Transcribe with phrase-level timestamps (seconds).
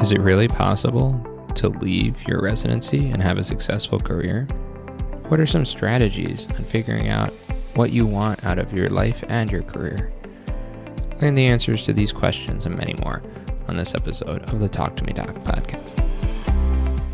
[0.00, 1.20] Is it really possible
[1.56, 4.44] to leave your residency and have a successful career?
[5.28, 7.30] What are some strategies on figuring out
[7.74, 10.10] what you want out of your life and your career?
[11.20, 13.22] Learn the answers to these questions and many more
[13.68, 16.19] on this episode of the Talk to Me Doc podcast.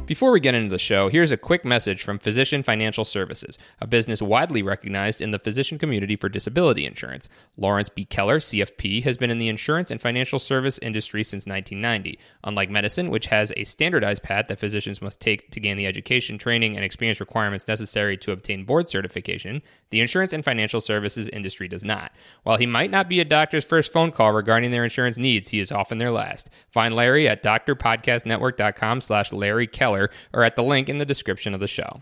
[0.07, 3.89] Before we get into the show, here's a quick message from Physician Financial Services, a
[3.89, 7.29] business widely recognized in the physician community for disability insurance.
[7.57, 8.05] Lawrence B.
[8.05, 12.21] Keller, CFP, has been in the insurance and financial service industry since 1990.
[12.45, 16.39] Unlike medicine, which has a standardized path that physicians must take to gain the education,
[16.39, 19.61] training, and experience requirements necessary to obtain board certification,
[19.91, 22.13] the insurance and financial services industry does not.
[22.45, 25.59] While he might not be a doctor's first phone call regarding their insurance needs, he
[25.59, 26.49] is often their last.
[26.71, 31.61] Find Larry at drpodcastnetwork.com slash Larry Keller or at the link in the description of
[31.61, 32.01] the show.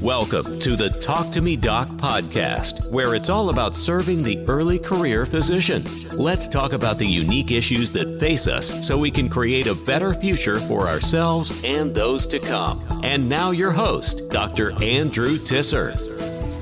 [0.00, 4.78] Welcome to the Talk to Me Doc podcast, where it's all about serving the early
[4.78, 5.82] career physician.
[6.18, 10.12] Let's talk about the unique issues that face us so we can create a better
[10.12, 12.80] future for ourselves and those to come.
[13.02, 14.72] And now, your host, Dr.
[14.82, 15.92] Andrew Tisser.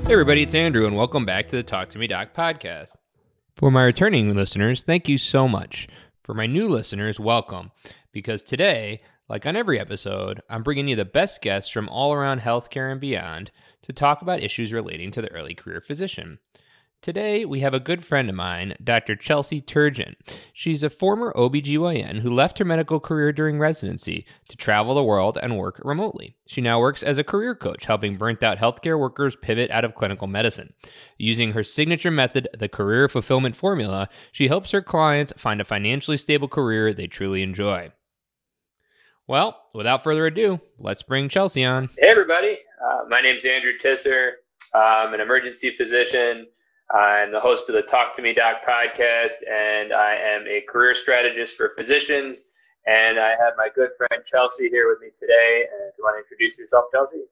[0.05, 2.89] Hey, everybody, it's Andrew, and welcome back to the Talk to Me Doc podcast.
[3.55, 5.87] For my returning listeners, thank you so much.
[6.23, 7.71] For my new listeners, welcome,
[8.11, 9.01] because today
[9.31, 12.99] like on every episode, I'm bringing you the best guests from all around healthcare and
[12.99, 13.49] beyond
[13.83, 16.39] to talk about issues relating to the early career physician.
[17.01, 19.15] Today, we have a good friend of mine, Dr.
[19.15, 20.15] Chelsea Turgeon.
[20.51, 25.39] She's a former OBGYN who left her medical career during residency to travel the world
[25.41, 26.35] and work remotely.
[26.45, 29.95] She now works as a career coach, helping burnt out healthcare workers pivot out of
[29.95, 30.73] clinical medicine.
[31.17, 36.17] Using her signature method, the Career Fulfillment Formula, she helps her clients find a financially
[36.17, 37.93] stable career they truly enjoy.
[39.31, 41.89] Well, without further ado, let's bring Chelsea on.
[41.97, 42.57] Hey, everybody.
[42.85, 44.31] Uh, my name is Andrew Tisser.
[44.75, 46.47] I'm an emergency physician.
[46.93, 50.93] I'm the host of the Talk to Me Doc podcast, and I am a career
[50.93, 52.47] strategist for physicians.
[52.87, 55.65] And I have my good friend Chelsea here with me today.
[55.71, 57.23] And if you want to introduce yourself, Chelsea?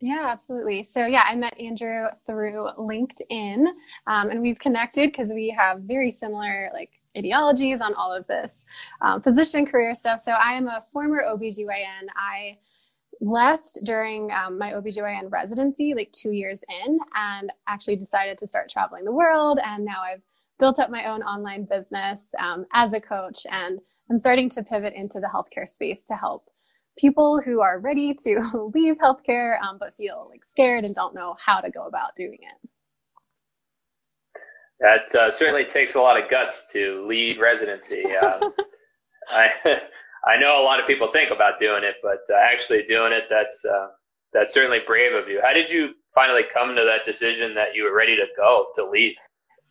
[0.00, 0.82] Yeah, absolutely.
[0.82, 3.66] So, yeah, I met Andrew through LinkedIn,
[4.08, 8.64] um, and we've connected because we have very similar, like, ideologies on all of this
[9.00, 9.22] um,
[9.66, 10.20] career stuff.
[10.20, 12.08] So I am a former OBGYN.
[12.16, 12.58] I
[13.20, 18.68] left during um, my OBGYN residency, like two years in, and actually decided to start
[18.68, 19.58] traveling the world.
[19.64, 20.22] And now I've
[20.58, 23.80] built up my own online business um, as a coach, and
[24.10, 26.50] I'm starting to pivot into the healthcare space to help
[26.96, 31.36] people who are ready to leave healthcare um, but feel like scared and don't know
[31.44, 32.70] how to go about doing it.
[34.84, 38.04] That uh, certainly takes a lot of guts to lead residency.
[38.22, 38.52] Um,
[39.30, 39.48] I
[40.26, 43.24] I know a lot of people think about doing it, but uh, actually doing it
[43.30, 43.88] that's uh,
[44.34, 45.40] that's certainly brave of you.
[45.42, 48.84] How did you finally come to that decision that you were ready to go to
[48.84, 49.14] leave?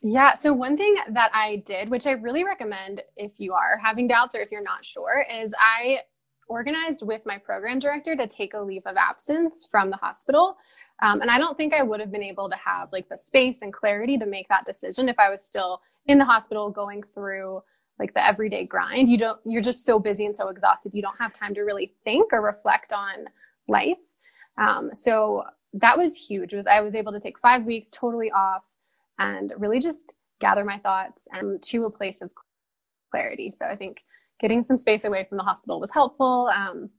[0.01, 4.07] Yeah, so one thing that I did, which I really recommend if you are having
[4.07, 5.99] doubts or if you're not sure, is I
[6.47, 10.57] organized with my program director to take a leave of absence from the hospital.
[11.01, 13.61] Um, and I don't think I would have been able to have like the space
[13.61, 17.61] and clarity to make that decision if I was still in the hospital going through
[17.99, 19.09] like the everyday grind.
[19.09, 20.93] You don't, you're just so busy and so exhausted.
[20.93, 23.25] You don't have time to really think or reflect on
[23.67, 23.97] life.
[24.57, 25.43] Um, so
[25.73, 26.53] that was huge.
[26.53, 28.63] Was I was able to take five weeks totally off
[29.19, 32.31] and really just gather my thoughts and to a place of
[33.11, 33.51] clarity.
[33.51, 34.01] So I think
[34.39, 36.49] getting some space away from the hospital was helpful.
[36.55, 36.89] Um,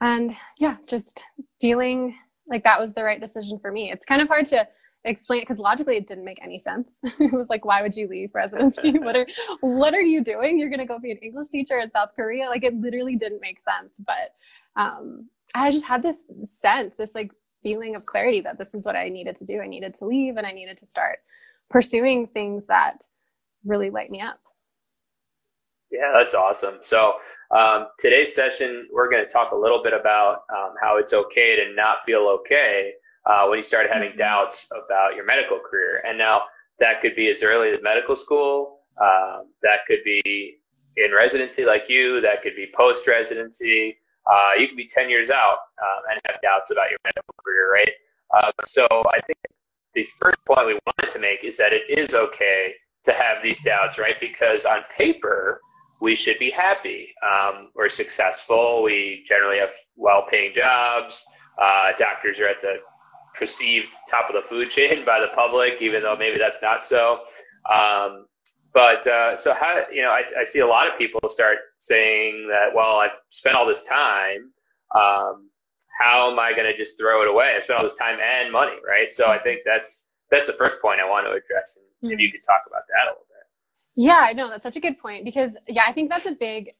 [0.00, 1.24] and yeah, just
[1.60, 2.16] feeling
[2.48, 3.90] like that was the right decision for me.
[3.90, 4.66] It's kind of hard to
[5.04, 6.98] explain because logically it didn't make any sense.
[7.20, 8.92] it was like, why would you leave residency?
[8.98, 9.26] what are
[9.60, 10.58] what are you doing?
[10.58, 12.48] You're gonna go be an English teacher in South Korea?
[12.48, 14.00] Like it literally didn't make sense.
[14.06, 14.34] But
[14.80, 17.32] um, I just had this sense, this like
[17.62, 19.60] feeling of clarity that this is what I needed to do.
[19.60, 21.18] I needed to leave and I needed to start
[21.70, 23.06] pursuing things that
[23.64, 24.40] really light me up.
[25.90, 26.78] Yeah, that's awesome.
[26.82, 27.14] So
[27.50, 31.56] um, today's session, we're going to talk a little bit about um, how it's okay
[31.56, 32.92] to not feel okay
[33.24, 34.18] uh, when you start having mm-hmm.
[34.18, 36.02] doubts about your medical career.
[36.06, 36.42] And now
[36.78, 38.80] that could be as early as medical school.
[39.00, 40.58] Um, that could be
[40.96, 42.20] in residency like you.
[42.20, 43.96] That could be post residency.
[44.30, 47.72] Uh, you could be 10 years out um, and have doubts about your medical career,
[47.72, 47.92] right?
[48.36, 49.38] Uh, so I think
[49.94, 52.74] the first point we wanted to make is that it is okay
[53.04, 54.16] to have these doubts, right?
[54.20, 55.62] Because on paper,
[56.00, 57.08] we should be happy.
[57.26, 58.82] Um, we're successful.
[58.82, 61.24] We generally have well paying jobs.
[61.60, 62.76] Uh, doctors are at the
[63.34, 67.20] perceived top of the food chain by the public, even though maybe that's not so.
[67.72, 68.26] Um,
[68.74, 72.48] but uh, so how you know I, I, see a lot of people start saying
[72.50, 74.52] that well I've spent all this time
[74.94, 75.50] um,
[75.98, 78.52] how am I going to just throw it away I spent all this time and
[78.52, 82.12] money right so I think that's that's the first point I want to address and
[82.12, 83.26] if you could talk about that a little
[83.98, 86.70] yeah, I know that's such a good point because yeah, I think that's a big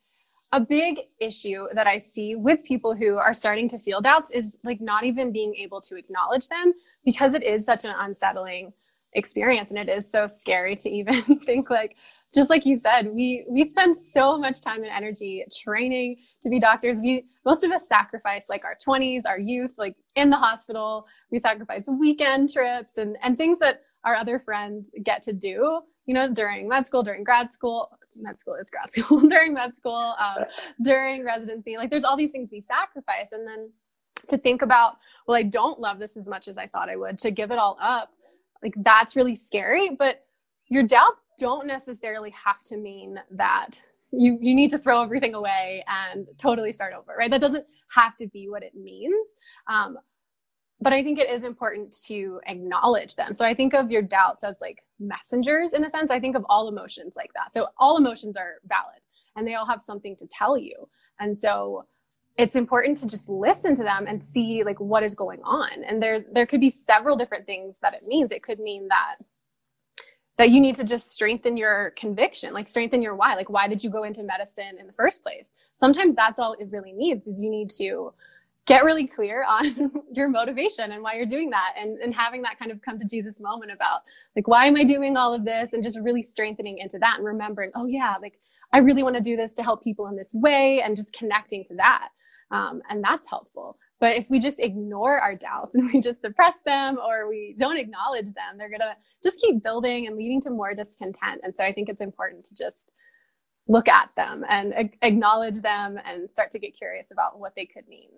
[0.53, 4.57] a big issue that I see with people who are starting to feel doubts is
[4.63, 6.73] like not even being able to acknowledge them
[7.05, 8.73] because it is such an unsettling
[9.15, 11.97] experience and it is so scary to even think like
[12.33, 16.61] just like you said we we spend so much time and energy training to be
[16.61, 17.01] doctors.
[17.01, 21.09] We most of us sacrifice like our 20s our youth like in the hospital.
[21.33, 26.15] We sacrifice weekend trips and and things that our other friends get to do you
[26.15, 30.15] know during med school during grad school med school is grad school during med school
[30.19, 30.45] um,
[30.83, 33.31] during residency like there's all these things we sacrifice.
[33.31, 33.71] And then
[34.27, 34.97] to think about
[35.27, 37.57] well i don't love this as much as i thought i would to give it
[37.57, 38.11] all up
[38.63, 39.91] like that's really scary.
[39.99, 40.25] But
[40.69, 45.85] your doubts don't necessarily have to mean that you you need to throw everything away
[45.87, 47.31] and totally start over right?
[47.31, 49.37] That doesn't have to be what it means.
[49.67, 49.99] Um,
[50.81, 53.35] but i think it is important to acknowledge them.
[53.35, 56.11] So i think of your doubts as like messengers in a sense.
[56.11, 57.53] I think of all emotions like that.
[57.53, 59.01] So all emotions are valid
[59.37, 60.89] and they all have something to tell you.
[61.21, 61.87] And so
[62.37, 65.85] it's important to just listen to them and see like what is going on.
[65.85, 68.33] And there there could be several different things that it means.
[68.33, 69.17] It could mean that
[70.37, 73.35] that you need to just strengthen your conviction like strengthen your why.
[73.35, 75.53] Like why did you go into medicine in the first place?
[75.75, 78.13] Sometimes that's all it really needs is you need to
[78.69, 82.59] get really clear on your motivation and why you're doing that and, and having that
[82.59, 84.03] kind of come to jesus moment about
[84.37, 87.27] like why am i doing all of this and just really strengthening into that and
[87.27, 88.39] remembering oh yeah like
[88.73, 91.65] i really want to do this to help people in this way and just connecting
[91.65, 92.09] to that
[92.51, 93.79] um, and that's helpful.
[94.01, 97.77] But if we just ignore our doubts and we just suppress them or we don't
[97.77, 101.41] acknowledge them, they're going to just keep building and leading to more discontent.
[101.43, 102.93] And so I think it's important to just
[103.67, 107.87] look at them and acknowledge them and start to get curious about what they could
[107.87, 108.09] mean.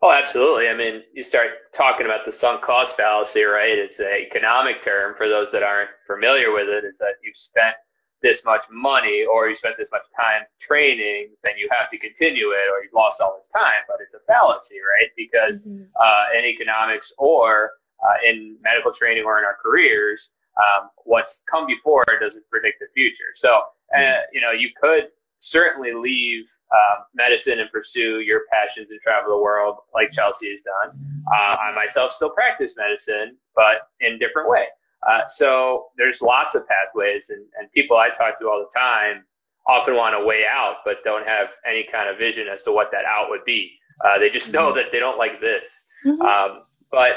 [0.00, 0.68] Oh, absolutely.
[0.68, 3.76] I mean, you start talking about the sunk cost fallacy, right?
[3.76, 6.84] It's an economic term for those that aren't familiar with it.
[6.84, 7.74] Is that you've spent
[8.22, 12.50] this much money or you spent this much time training, then you have to continue
[12.50, 13.82] it or you've lost all this time.
[13.88, 15.10] But it's a fallacy, right?
[15.16, 15.84] Because mm-hmm.
[16.00, 17.70] uh, in economics or
[18.04, 22.86] uh, in medical training or in our careers, um, what's come before doesn't predict the
[22.94, 23.32] future.
[23.34, 23.62] So,
[23.96, 29.36] uh, you know, you could certainly leave uh, medicine and pursue your passions and travel
[29.36, 30.98] the world like Chelsea has done.
[31.32, 34.66] Uh, I myself still practice medicine, but in different way.
[35.08, 39.24] Uh, so there's lots of pathways, and, and people I talk to all the time
[39.66, 42.90] often want a way out, but don't have any kind of vision as to what
[42.90, 43.72] that out would be.
[44.04, 44.76] Uh, they just know mm-hmm.
[44.76, 45.86] that they don't like this.
[46.04, 46.22] Mm-hmm.
[46.22, 47.12] Um, but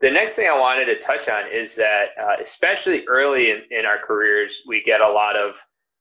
[0.00, 3.86] the next thing I wanted to touch on is that, uh, especially early in, in
[3.86, 5.54] our careers, we get a lot of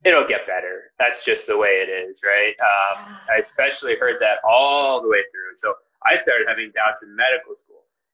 [0.03, 0.91] it'll get better.
[0.99, 2.55] That's just the way it is, right?
[2.59, 5.55] Um, I especially heard that all the way through.
[5.55, 5.73] So
[6.05, 7.73] I started having doubts in medical school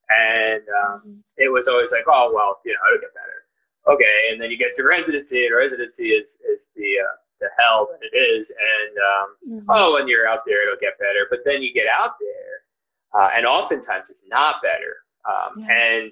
[0.09, 1.19] and um, mm-hmm.
[1.38, 3.45] it was always like, oh well, you know, it'll get better.
[3.88, 7.88] Okay, and then you get to residency, and residency is is the uh, the hell
[7.92, 9.69] that it is, and um, mm-hmm.
[9.69, 11.27] oh, when you're out there, it'll get better.
[11.30, 14.97] But then you get out there, uh, and oftentimes it's not better.
[15.25, 15.74] Um, yeah.
[15.74, 16.12] And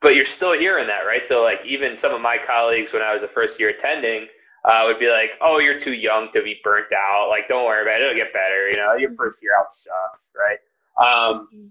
[0.00, 1.26] but you're still hearing that, right?
[1.26, 4.28] So like even some of my colleagues when I was a first year attending.
[4.64, 7.28] Uh, would be like, oh, you're too young to be burnt out.
[7.28, 8.68] Like, don't worry about it; it'll get better.
[8.68, 9.16] You know, your mm-hmm.
[9.16, 10.58] first year out sucks, right?
[10.98, 11.66] Um, mm-hmm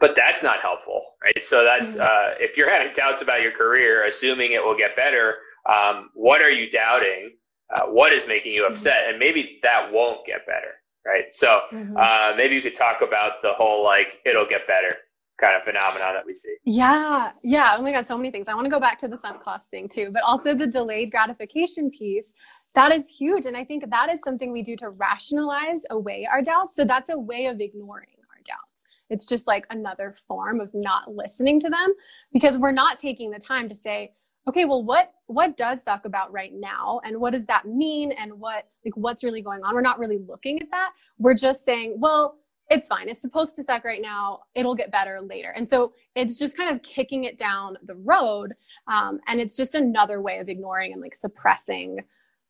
[0.00, 1.44] but that's not helpful, right?
[1.44, 2.00] So that's mm-hmm.
[2.00, 5.36] uh, if you're having doubts about your career, assuming it will get better,
[5.68, 7.32] um, what are you doubting?
[7.74, 9.08] Uh, what is making you upset?
[9.08, 10.74] And maybe that won't get better,
[11.04, 11.24] right?
[11.32, 11.96] So mm-hmm.
[11.96, 14.96] uh, maybe you could talk about the whole like it'll get better
[15.38, 16.54] kind of phenomenon that we see.
[16.64, 17.74] Yeah, yeah.
[17.76, 18.48] Oh my God, so many things.
[18.48, 21.10] I want to go back to the sunk cost thing too, but also the delayed
[21.10, 22.34] gratification piece.
[22.74, 26.42] That is huge, and I think that is something we do to rationalize away our
[26.42, 26.74] doubts.
[26.74, 28.86] So that's a way of ignoring our doubts.
[29.08, 31.94] it's just like another form of not listening to them
[32.32, 34.12] because we're not taking the time to say,
[34.48, 37.00] okay, well, what, what does suck about right now?
[37.04, 38.12] And what does that mean?
[38.12, 39.74] And what, like, what's really going on?
[39.74, 40.90] We're not really looking at that.
[41.18, 42.38] We're just saying, well,
[42.68, 43.08] it's fine.
[43.08, 44.40] It's supposed to suck right now.
[44.54, 45.52] It'll get better later.
[45.54, 48.54] And so it's just kind of kicking it down the road.
[48.88, 52.00] Um, and it's just another way of ignoring and like suppressing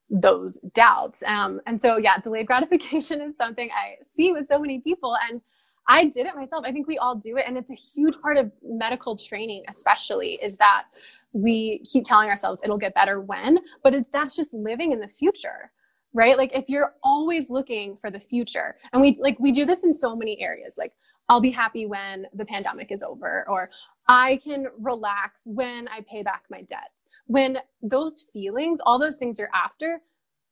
[0.09, 1.23] those doubts.
[1.27, 5.17] Um, and so, yeah, delayed gratification is something I see with so many people.
[5.31, 5.43] And
[5.89, 6.65] I did it myself.
[6.67, 7.45] I think we all do it.
[7.47, 10.85] And it's a huge part of medical training, especially, is that
[11.33, 15.09] we keep telling ourselves it'll get better when, but it's that's just living in the
[15.09, 15.71] future,
[16.13, 16.37] right?
[16.37, 19.93] Like if you're always looking for the future, and we like we do this in
[19.93, 20.93] so many areas, like
[21.29, 23.71] I'll be happy when the pandemic is over, or
[24.09, 27.07] I can relax when I pay back my debts.
[27.27, 30.01] When those feelings, all those things you're after,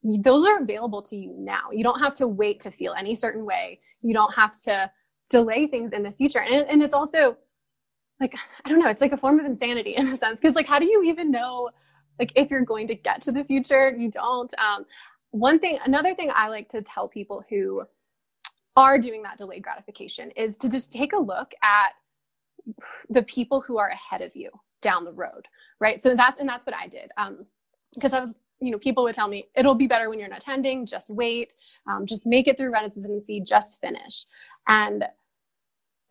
[0.03, 1.71] those are available to you now.
[1.73, 3.81] You don't have to wait to feel any certain way.
[4.03, 4.91] You don't have to
[5.31, 6.41] delay things in the future.
[6.41, 7.37] And, and it's also
[8.21, 8.35] like,
[8.65, 10.41] I don't know, it's like a form of insanity in a sense.
[10.41, 11.71] Cause like, how do you even know,
[12.19, 13.95] like, if you're going to get to the future?
[13.97, 14.53] You don't.
[14.59, 14.85] Um,
[15.35, 17.83] one thing, another thing I like to tell people who
[18.77, 21.91] are doing that delayed gratification is to just take a look at
[23.11, 24.49] the people who are ahead of you
[24.81, 25.49] down the road,
[25.81, 26.01] right?
[26.01, 27.11] So that's and that's what I did.
[27.17, 27.47] Um,
[27.95, 30.39] because I was, you know, people would tell me it'll be better when you're not
[30.39, 30.87] attending.
[30.87, 31.55] Just wait,
[31.91, 34.27] um, just make it through residency, just finish.
[34.69, 35.05] And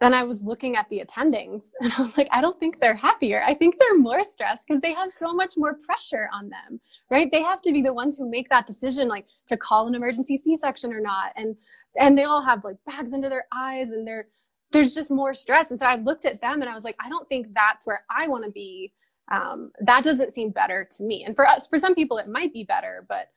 [0.04, 2.96] then I was looking at the attendings and I was like, I don't think they're
[2.96, 3.42] happier.
[3.42, 7.30] I think they're more stressed because they have so much more pressure on them, right?
[7.32, 10.38] They have to be the ones who make that decision, like to call an emergency
[10.38, 11.32] C-section or not.
[11.38, 11.56] And,
[11.98, 14.28] and they all have like bags under their eyes and they're,
[14.74, 15.72] there's just more stress.
[15.72, 18.04] And so I looked at them and I was like, I don't think that's where
[18.10, 18.92] I want to be.
[19.32, 21.24] Um, that doesn't seem better to me.
[21.24, 23.30] And for us, for some people, it might be better, but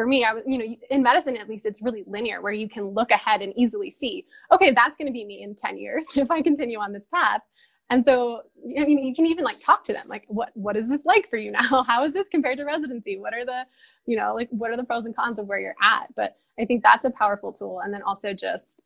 [0.00, 2.70] for me, I was, you know, in medicine, at least it's really linear where you
[2.70, 6.06] can look ahead and easily see, okay, that's going to be me in 10 years
[6.16, 7.42] if I continue on this path.
[7.90, 8.40] And so,
[8.78, 11.28] I mean, you can even like talk to them, like, what, what is this like
[11.28, 11.82] for you now?
[11.86, 13.18] How is this compared to residency?
[13.18, 13.66] What are the,
[14.06, 16.06] you know, like, what are the pros and cons of where you're at?
[16.16, 17.82] But I think that's a powerful tool.
[17.84, 18.80] And then also just,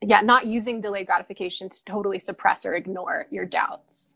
[0.00, 4.14] yeah, not using delayed gratification to totally suppress or ignore your doubts.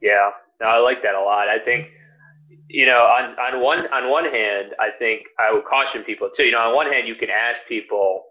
[0.00, 0.30] Yeah,
[0.60, 1.48] no, I like that a lot.
[1.48, 1.88] I think
[2.68, 6.44] you know, on on one on one hand, I think I would caution people too.
[6.44, 8.24] You know, on one hand, you can ask people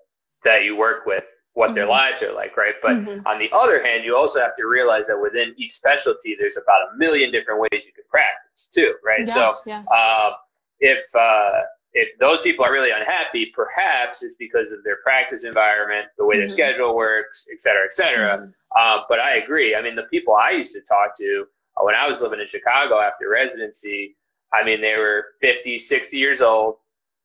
[0.44, 1.75] that you work with what mm-hmm.
[1.75, 2.75] their lives are like, right?
[2.82, 3.28] But mm-hmm.
[3.28, 6.82] on the other hand, you also have to realize that within each specialty, there's about
[6.94, 9.28] a million different ways you can practice too, right?
[9.28, 9.54] So.
[9.92, 10.32] Uh,
[10.80, 11.62] if uh,
[11.94, 16.36] if those people are really unhappy, perhaps it's because of their practice environment, the way
[16.36, 16.42] mm-hmm.
[16.42, 18.52] their schedule works, et cetera, et cetera.
[18.80, 19.75] Um, but I agree.
[19.75, 21.46] I mean, the people I used to talk to
[21.78, 24.16] uh, when I was living in Chicago after residency,
[24.53, 26.77] I mean, they were 50, 60 years old,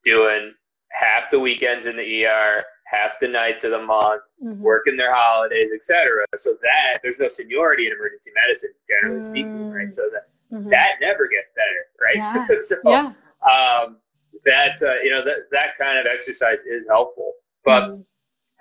[0.04, 0.52] doing
[0.90, 4.61] half the weekends in the ER, half the nights of the month, mm-hmm.
[4.62, 6.25] working their holidays, etc.
[6.37, 9.32] So that there's no seniority in emergency medicine, generally mm-hmm.
[9.32, 9.92] speaking, right?
[9.92, 10.70] So that mm-hmm.
[10.70, 12.16] that never gets better, right?
[12.16, 12.58] Yeah.
[12.64, 13.12] so yeah.
[13.49, 13.99] Um,
[14.44, 17.32] that uh, you know that that kind of exercise is helpful,
[17.64, 18.02] but mm-hmm.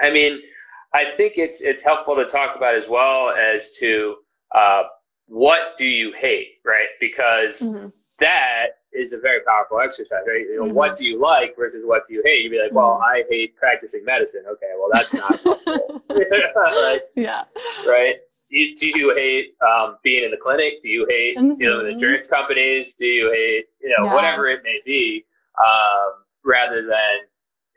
[0.05, 0.39] I mean,
[0.93, 4.15] I think it's it's helpful to talk about as well as to
[4.55, 4.83] uh,
[5.27, 6.87] what do you hate, right?
[6.99, 7.87] Because mm-hmm.
[8.19, 10.41] That is a very powerful exercise, right?
[10.41, 10.73] You know, mm-hmm.
[10.73, 12.43] what do you like versus what do you hate?
[12.43, 13.03] You'd be like, well, mm-hmm.
[13.03, 14.43] I hate practicing medicine.
[14.49, 15.45] Okay, well, that's not
[16.09, 17.01] right?
[17.15, 17.43] Yeah.
[17.87, 18.15] Right.
[18.49, 20.75] You, do you hate um, being in the clinic?
[20.81, 21.55] Do you hate mm-hmm.
[21.55, 22.93] dealing with insurance companies?
[22.93, 24.13] Do you hate, you know, yeah.
[24.13, 25.25] whatever it may be,
[25.61, 27.27] um, rather than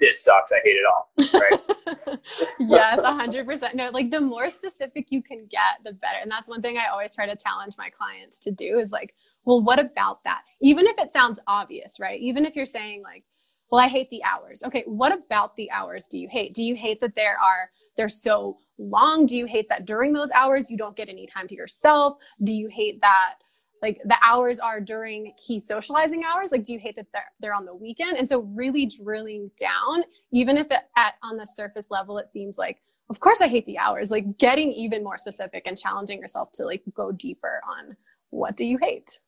[0.00, 0.50] this sucks.
[0.50, 1.10] I hate it all.
[1.38, 2.18] Right.
[2.58, 3.74] yes, a hundred percent.
[3.74, 6.18] No, like the more specific you can get, the better.
[6.20, 9.14] And that's one thing I always try to challenge my clients to do is like,
[9.50, 10.42] well, what about that?
[10.62, 12.20] Even if it sounds obvious, right?
[12.20, 13.24] Even if you're saying like,
[13.68, 14.62] well, I hate the hours.
[14.64, 14.84] Okay.
[14.86, 16.54] What about the hours do you hate?
[16.54, 19.26] Do you hate that there are, they're so long?
[19.26, 22.18] Do you hate that during those hours you don't get any time to yourself?
[22.44, 23.34] Do you hate that
[23.82, 27.54] like the hours are during key socializing hours like do you hate that they're, they're
[27.54, 31.86] on the weekend and so really drilling down even if it, at on the surface
[31.90, 35.62] level it seems like of course i hate the hours like getting even more specific
[35.64, 37.96] and challenging yourself to like go deeper on
[38.28, 39.18] what do you hate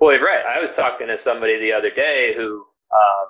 [0.00, 3.26] well right i was talking to somebody the other day who um,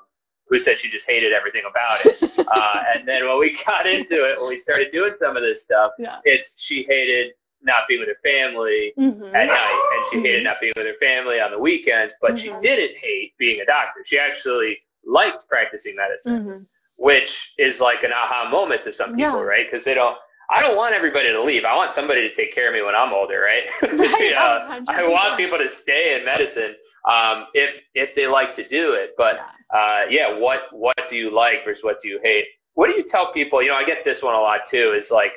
[0.48, 4.24] who said she just hated everything about it uh, and then when we got into
[4.24, 6.18] it when we started doing some of this stuff yeah.
[6.24, 9.34] it's she hated not being with her family mm-hmm.
[9.34, 10.44] at night, and she hated mm-hmm.
[10.44, 12.14] not being with her family on the weekends.
[12.20, 12.54] But mm-hmm.
[12.54, 14.00] she didn't hate being a doctor.
[14.04, 16.62] She actually liked practicing medicine, mm-hmm.
[16.96, 19.42] which is like an aha moment to some people, yeah.
[19.42, 19.66] right?
[19.70, 20.16] Because they don't.
[20.50, 21.64] I don't want everybody to leave.
[21.64, 23.64] I want somebody to take care of me when I'm older, right?
[23.82, 26.74] right uh, I want people to stay in medicine
[27.08, 29.10] um, if if they like to do it.
[29.16, 29.46] But yeah.
[29.72, 32.46] Uh, yeah, what what do you like versus what do you hate?
[32.74, 33.62] What do you tell people?
[33.62, 34.94] You know, I get this one a lot too.
[34.98, 35.32] Is like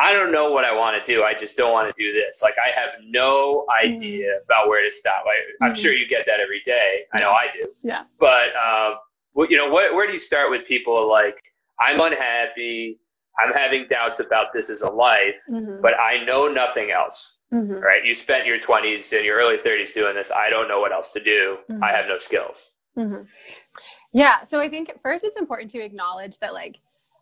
[0.00, 1.22] I don't know what I want to do.
[1.22, 2.40] I just don't want to do this.
[2.42, 4.44] Like I have no idea mm-hmm.
[4.44, 5.24] about where to stop.
[5.26, 5.80] I, am mm-hmm.
[5.80, 7.02] sure you get that every day.
[7.12, 7.68] I know I do.
[7.82, 8.04] Yeah.
[8.18, 8.94] But um,
[9.34, 11.36] well, you know, what, where do you start with people like
[11.78, 12.98] I'm unhappy,
[13.38, 15.80] I'm having doubts about this as a life, mm-hmm.
[15.80, 17.36] but I know nothing else.
[17.52, 17.72] Mm-hmm.
[17.72, 18.04] Right?
[18.04, 20.30] You spent your 20s and your early 30s doing this.
[20.30, 21.58] I don't know what else to do.
[21.68, 21.82] Mm-hmm.
[21.82, 22.68] I have no skills.
[22.96, 23.22] Mm-hmm.
[24.12, 24.44] Yeah.
[24.44, 26.76] So I think first it's important to acknowledge that like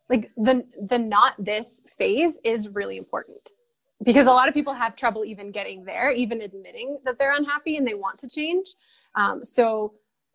[0.09, 3.51] like the the not this phase is really important
[4.03, 7.77] because a lot of people have trouble even getting there even admitting that they're unhappy
[7.77, 8.75] and they want to change
[9.15, 9.95] um, so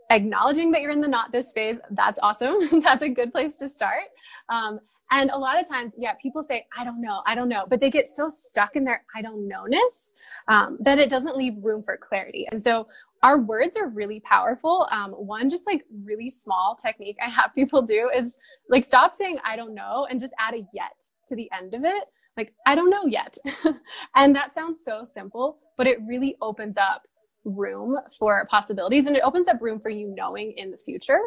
[0.09, 3.69] acknowledging that you're in the not this phase that's awesome that's a good place to
[3.69, 4.03] start
[4.49, 4.79] um,
[5.11, 7.79] and a lot of times yeah people say i don't know i don't know but
[7.79, 10.11] they get so stuck in their i don't knownness
[10.47, 12.87] um, that it doesn't leave room for clarity and so
[13.23, 14.85] our words are really powerful.
[14.91, 18.37] Um, one just like really small technique I have people do is
[18.69, 21.85] like stop saying I don't know and just add a yet to the end of
[21.85, 22.03] it.
[22.35, 23.37] Like I don't know yet.
[24.15, 27.03] and that sounds so simple, but it really opens up
[27.45, 31.19] room for possibilities and it opens up room for you knowing in the future.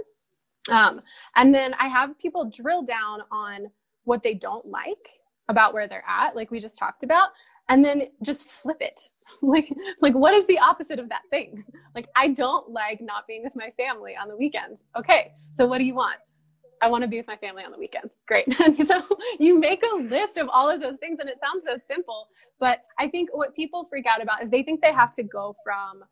[0.71, 1.01] Um,
[1.37, 3.69] and then I have people drill down on
[4.05, 5.09] what they don't like
[5.49, 7.29] about where they're at, like we just talked about,
[7.69, 9.01] and then just flip it.
[9.43, 9.69] like,
[10.01, 11.65] like what is the opposite of that thing?
[11.95, 14.85] Like, I don't like not being with my family on the weekends.
[14.97, 16.17] Okay, so what do you want?
[16.83, 18.19] I want to be with my family on the weekends.
[18.29, 18.53] Great.
[18.87, 19.03] so
[19.41, 22.81] you make a list of all of those things and it sounds so simple, but
[22.99, 26.05] I think what people freak out about is they think they have to go from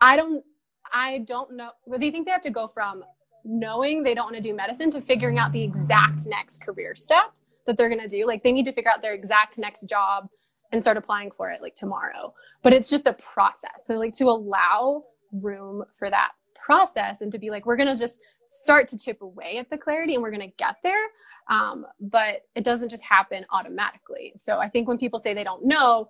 [0.00, 0.44] I don't
[0.92, 3.04] I don't know they think they have to go from
[3.44, 7.32] knowing they don't want to do medicine to figuring out the exact next career step
[7.66, 8.26] that they're going to do.
[8.26, 10.28] Like they need to figure out their exact next job
[10.72, 12.34] and start applying for it like tomorrow.
[12.62, 13.84] But it's just a process.
[13.84, 17.98] So like to allow room for that process and to be like, we're going to
[17.98, 21.06] just start to chip away at the clarity and we're going to get there.
[21.48, 24.32] Um, but it doesn't just happen automatically.
[24.36, 26.08] So I think when people say they don't know,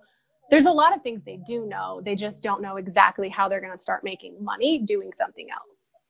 [0.49, 2.01] there's a lot of things they do know.
[2.03, 6.07] They just don't know exactly how they're going to start making money doing something else.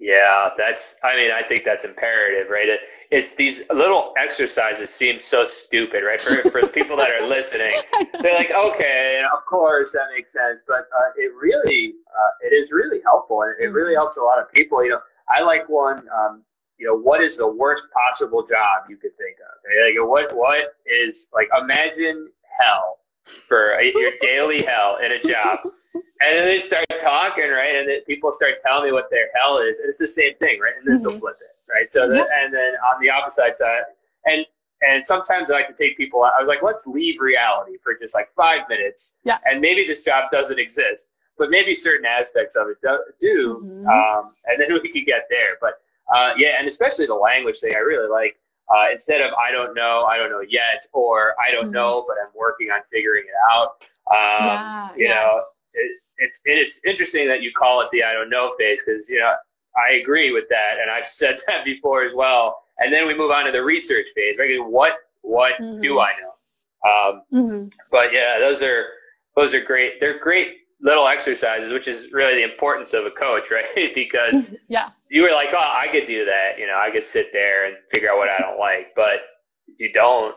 [0.00, 2.70] Yeah, that's, I mean, I think that's imperative, right?
[2.70, 2.80] It,
[3.10, 6.18] it's these little exercises seem so stupid, right?
[6.18, 7.74] For, for the people that are listening,
[8.22, 10.62] they're like, okay, of course, that makes sense.
[10.66, 13.42] But uh, it really, uh, it is really helpful.
[13.42, 14.00] And it really mm-hmm.
[14.00, 14.82] helps a lot of people.
[14.82, 16.44] You know, I like one, um,
[16.78, 19.58] you know, what is the worst possible job you could think of?
[19.66, 19.94] Right?
[19.98, 25.58] Like, what, what is, like, imagine hell for your daily hell in a job.
[25.94, 27.76] And then they start talking, right?
[27.76, 29.78] And then people start telling me what their hell is.
[29.78, 30.74] And it's the same thing, right?
[30.78, 31.18] And then mm-hmm.
[31.18, 31.90] flip it, right?
[31.90, 33.82] So, the, and then on the opposite side,
[34.26, 34.46] and
[34.82, 36.22] and sometimes I like to take people.
[36.22, 39.14] I was like, let's leave reality for just like five minutes.
[39.24, 39.38] Yeah.
[39.44, 41.06] And maybe this job doesn't exist,
[41.36, 42.78] but maybe certain aspects of it
[43.20, 43.62] do.
[43.62, 43.88] Mm-hmm.
[43.88, 45.58] Um, and then we could get there.
[45.60, 45.82] But
[46.14, 48.36] uh, yeah, and especially the language thing, I really like.
[48.72, 51.72] Uh, instead of I don't know, I don't know yet, or I don't mm-hmm.
[51.72, 53.82] know, but I'm working on figuring it out.
[54.10, 55.14] Um, yeah, you yeah.
[55.14, 55.42] know,
[55.74, 59.18] it, it's it's interesting that you call it the I don't know phase because you
[59.18, 59.32] know
[59.76, 62.56] I agree with that, and I've said that before as well.
[62.78, 64.36] And then we move on to the research phase.
[64.38, 64.58] Right?
[64.58, 65.80] What what mm-hmm.
[65.80, 66.30] do I know?
[66.82, 67.68] Um, mm-hmm.
[67.90, 68.86] But yeah, those are
[69.36, 70.00] those are great.
[70.00, 70.48] They're great
[70.82, 73.94] little exercises, which is really the importance of a coach, right?
[73.94, 76.58] because yeah, you were like, oh, I could do that.
[76.58, 79.20] You know, I could sit there and figure out what I don't like, but
[79.78, 80.34] you don't.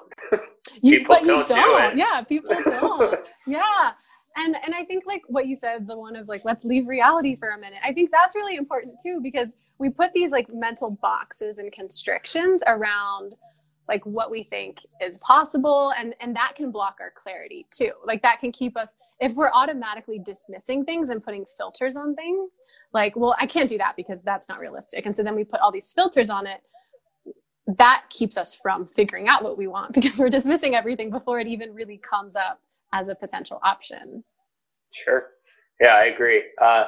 [0.82, 1.94] you, people but don't you don't.
[1.94, 3.20] Do yeah, people don't.
[3.48, 3.92] yeah
[4.36, 7.36] and and i think like what you said the one of like let's leave reality
[7.36, 10.92] for a minute i think that's really important too because we put these like mental
[11.02, 13.36] boxes and constrictions around
[13.88, 17.92] like what we think is possible and and that can block our clarity too.
[18.06, 22.62] Like that can keep us if we're automatically dismissing things and putting filters on things
[22.94, 25.60] like well i can't do that because that's not realistic and so then we put
[25.60, 26.62] all these filters on it
[27.78, 31.48] that keeps us from figuring out what we want because we're dismissing everything before it
[31.48, 32.60] even really comes up
[32.94, 34.24] as a potential option.
[34.92, 35.28] Sure.
[35.82, 36.44] Yeah, I agree.
[36.62, 36.86] Uh,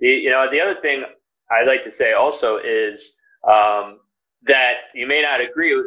[0.00, 1.04] the, you know, the other thing
[1.50, 3.16] I'd like to say also is
[3.46, 3.98] um,
[4.44, 5.86] that you may not agree with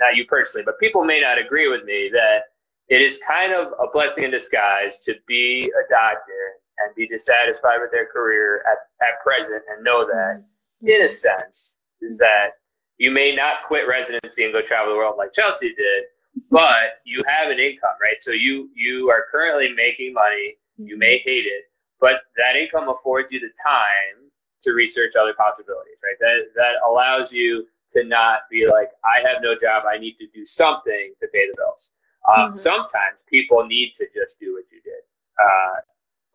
[0.00, 2.44] not you personally, but people may not agree with me that
[2.88, 7.78] it is kind of a blessing in disguise to be a doctor and be dissatisfied
[7.80, 10.88] with their career at, at present and know that, mm-hmm.
[10.88, 12.52] in a sense, is that
[12.98, 16.04] you may not quit residency and go travel the world like Chelsea did,
[16.50, 18.20] but you have an income, right?
[18.20, 20.56] So you you are currently making money.
[20.76, 21.64] You may hate it,
[22.00, 24.30] but that income affords you the time
[24.62, 26.16] to research other possibilities, right?
[26.20, 29.84] That that allows you to not be like, I have no job.
[29.90, 31.90] I need to do something to pay the bills.
[32.28, 32.54] Um, mm-hmm.
[32.54, 35.02] Sometimes people need to just do what you did,
[35.42, 35.80] uh,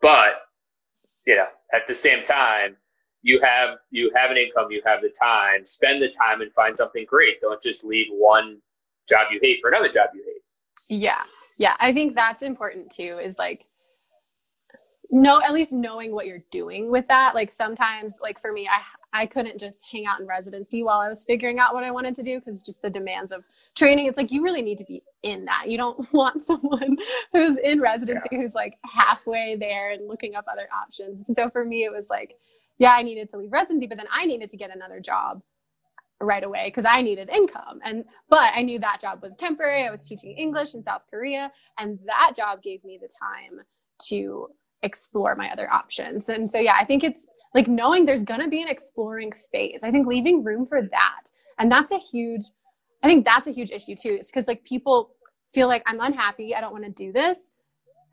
[0.00, 0.42] but
[1.26, 2.76] you know, at the same time,
[3.22, 5.66] you have you have an income, you have the time.
[5.66, 7.40] Spend the time and find something great.
[7.40, 8.58] Don't just leave one
[9.08, 10.42] job you hate for another job you hate.
[10.88, 11.22] Yeah.
[11.56, 11.76] Yeah.
[11.80, 13.64] I think that's important too, is like,
[15.10, 17.34] no, at least knowing what you're doing with that.
[17.34, 18.80] Like sometimes, like for me, I
[19.12, 22.14] I couldn't just hang out in residency while I was figuring out what I wanted
[22.16, 23.42] to do because just the demands of
[23.74, 24.06] training.
[24.06, 25.70] It's like you really need to be in that.
[25.70, 26.96] You don't want someone
[27.32, 28.38] who's in residency yeah.
[28.38, 31.24] who's like halfway there and looking up other options.
[31.26, 32.34] And so for me, it was like,
[32.78, 35.42] yeah, I needed to leave residency, but then I needed to get another job
[36.20, 37.80] right away because I needed income.
[37.84, 39.86] And but I knew that job was temporary.
[39.86, 43.60] I was teaching English in South Korea, and that job gave me the time
[44.08, 44.48] to
[44.82, 46.28] explore my other options.
[46.28, 49.80] And so yeah, I think it's like knowing there's going to be an exploring phase.
[49.82, 51.30] I think leaving room for that.
[51.58, 52.44] And that's a huge
[53.02, 54.14] I think that's a huge issue too.
[54.14, 55.10] It's cuz like people
[55.52, 57.52] feel like I'm unhappy, I don't want to do this,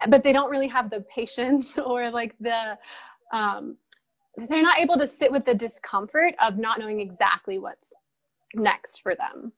[0.08, 2.78] but they don't really have the patience or like the
[3.34, 3.78] um
[4.38, 7.93] they're not able to sit with the discomfort of not knowing exactly what's
[8.54, 9.52] next for them.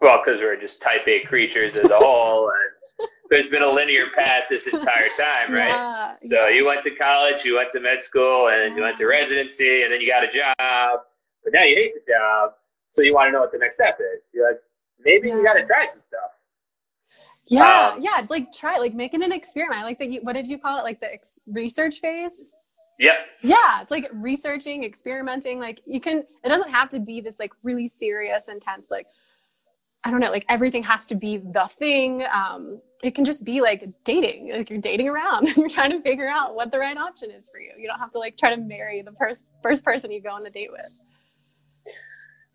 [0.00, 4.06] well, because we're just type A creatures as a whole, and there's been a linear
[4.16, 5.68] path this entire time, right?
[5.68, 6.56] Yeah, so yeah.
[6.56, 9.92] you went to college, you went to med school, and you went to residency, and
[9.92, 11.00] then you got a job,
[11.44, 12.52] but now you hate the job,
[12.88, 14.22] so you want to know what the next step is.
[14.32, 14.60] You're like,
[15.04, 15.36] maybe yeah.
[15.36, 16.30] you got to try some stuff.
[17.46, 19.80] Yeah, um, yeah, like try like making an experiment.
[19.80, 20.10] I like that.
[20.10, 20.82] You, what did you call it?
[20.82, 22.52] Like the ex- research phase.
[22.98, 23.14] Yep.
[23.42, 25.60] Yeah, it's like researching, experimenting.
[25.60, 26.24] Like you can.
[26.44, 28.90] It doesn't have to be this like really serious, intense.
[28.90, 29.06] Like
[30.04, 30.30] I don't know.
[30.30, 32.24] Like everything has to be the thing.
[32.32, 34.52] Um, it can just be like dating.
[34.52, 35.48] Like you're dating around.
[35.56, 37.70] you're trying to figure out what the right option is for you.
[37.78, 40.44] You don't have to like try to marry the first first person you go on
[40.44, 40.92] a date with.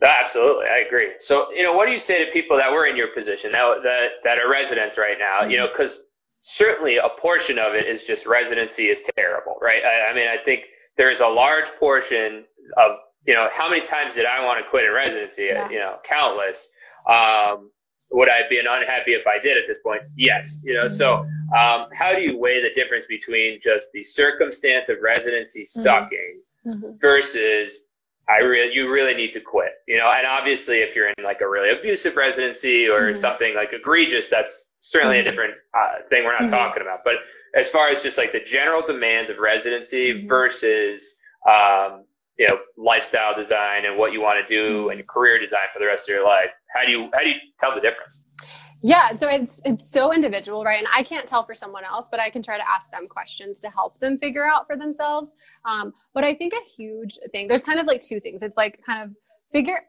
[0.01, 1.13] Absolutely, I agree.
[1.19, 3.83] So, you know, what do you say to people that were in your position that
[3.83, 5.47] that, that are residents right now?
[5.47, 6.01] You know, because
[6.45, 9.81] certainly a portion of it is just residency is terrible, right?
[9.81, 10.63] I, I mean, I think
[10.97, 12.43] there's a large portion
[12.77, 15.43] of you know how many times did I want to quit in residency?
[15.45, 15.69] Yeah.
[15.69, 16.67] You know, countless.
[17.09, 17.71] Um,
[18.11, 20.01] would I be unhappy if I did at this point?
[20.17, 20.59] Yes.
[20.63, 21.19] You know, so
[21.57, 25.81] um, how do you weigh the difference between just the circumstance of residency mm-hmm.
[25.81, 26.97] sucking mm-hmm.
[26.99, 27.85] versus
[28.29, 31.41] I really, you really need to quit, you know, and obviously if you're in like
[31.41, 33.19] a really abusive residency or mm-hmm.
[33.19, 35.27] something like egregious, that's certainly mm-hmm.
[35.27, 36.51] a different uh, thing we're not mm-hmm.
[36.51, 36.99] talking about.
[37.03, 37.15] But
[37.55, 40.27] as far as just like the general demands of residency mm-hmm.
[40.27, 41.15] versus,
[41.49, 42.05] um,
[42.39, 45.85] you know, lifestyle design and what you want to do and career design for the
[45.85, 48.21] rest of your life, how do you, how do you tell the difference?
[48.85, 50.77] Yeah, so it's it's so individual, right?
[50.77, 53.61] And I can't tell for someone else, but I can try to ask them questions
[53.61, 55.35] to help them figure out for themselves.
[55.63, 58.43] Um, but I think a huge thing, there's kind of like two things.
[58.43, 59.15] It's like kind of
[59.49, 59.79] figure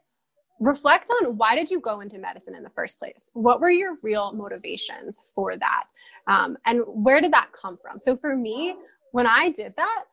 [0.61, 3.97] reflect on why did you go into medicine in the first place what were your
[4.03, 5.83] real motivations for that
[6.27, 8.73] um, and where did that come from so for me
[9.11, 10.03] when i did that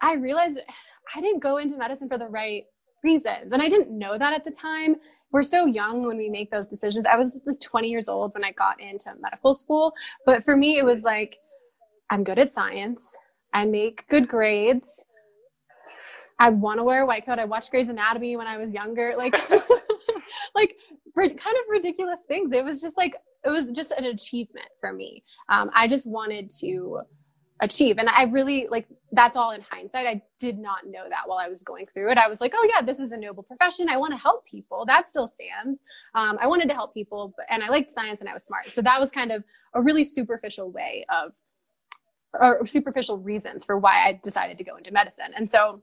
[0.00, 0.60] i realized
[1.16, 2.64] i didn't go into medicine for the right
[3.02, 3.52] reasons.
[3.52, 4.96] And I didn't know that at the time.
[5.30, 7.06] We're so young when we make those decisions.
[7.06, 9.92] I was like 20 years old when I got into medical school.
[10.26, 11.38] But for me, it was like,
[12.10, 13.16] I'm good at science.
[13.52, 15.04] I make good grades.
[16.38, 17.38] I want to wear a white coat.
[17.38, 19.14] I watched Grey's Anatomy when I was younger.
[19.16, 19.34] Like,
[20.54, 20.76] like
[21.14, 22.52] kind of ridiculous things.
[22.52, 25.22] It was just like, it was just an achievement for me.
[25.48, 27.00] Um, I just wanted to
[27.62, 27.96] achieve.
[27.98, 30.06] And I really like that's all in hindsight.
[30.06, 32.18] I did not know that while I was going through it.
[32.18, 33.88] I was like, oh yeah, this is a noble profession.
[33.88, 34.84] I want to help people.
[34.84, 35.82] That still stands.
[36.14, 38.72] Um, I wanted to help people, but, and I liked science and I was smart.
[38.72, 39.44] So that was kind of
[39.74, 41.32] a really superficial way of,
[42.34, 45.32] or superficial reasons for why I decided to go into medicine.
[45.36, 45.82] And so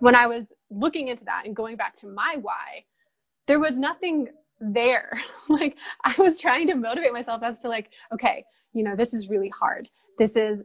[0.00, 2.84] when I was looking into that and going back to my why,
[3.46, 4.28] there was nothing
[4.60, 5.12] there.
[5.48, 9.28] like I was trying to motivate myself as to like, okay, you know, this is
[9.28, 9.88] really hard.
[10.18, 10.62] This is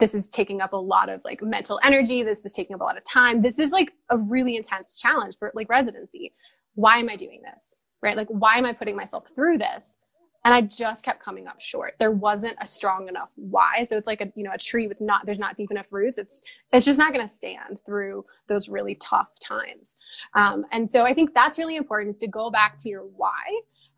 [0.00, 2.22] this is taking up a lot of like mental energy.
[2.24, 3.42] This is taking up a lot of time.
[3.42, 6.32] This is like a really intense challenge for like residency.
[6.74, 7.82] Why am i doing this?
[8.02, 8.16] Right?
[8.16, 9.98] Like why am i putting myself through this?
[10.42, 11.94] And i just kept coming up short.
[11.98, 13.84] There wasn't a strong enough why.
[13.84, 16.16] So it's like a you know a tree with not there's not deep enough roots.
[16.16, 16.40] It's
[16.72, 19.96] it's just not going to stand through those really tough times.
[20.34, 23.44] Um, and so i think that's really important is to go back to your why.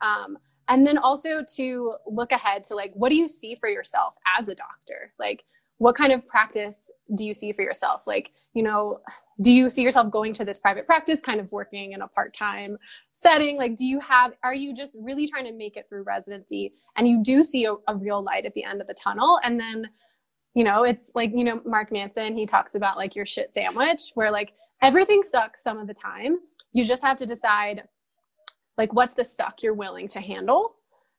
[0.00, 0.36] Um,
[0.68, 4.48] and then also to look ahead to like what do you see for yourself as
[4.48, 5.12] a doctor?
[5.20, 5.44] Like
[5.82, 8.06] what kind of practice do you see for yourself?
[8.06, 9.00] Like, you know,
[9.40, 12.32] do you see yourself going to this private practice, kind of working in a part
[12.32, 12.78] time
[13.10, 13.56] setting?
[13.56, 17.08] Like, do you have, are you just really trying to make it through residency and
[17.08, 19.40] you do see a, a real light at the end of the tunnel?
[19.42, 19.88] And then,
[20.54, 24.12] you know, it's like, you know, Mark Manson, he talks about like your shit sandwich
[24.14, 26.38] where like everything sucks some of the time.
[26.72, 27.82] You just have to decide
[28.78, 30.76] like what's the suck you're willing to handle.